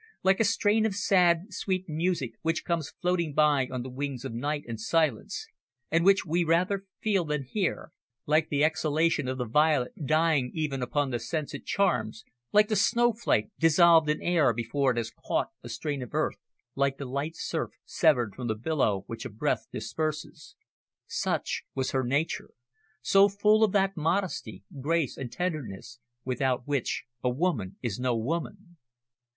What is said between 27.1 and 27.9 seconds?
a woman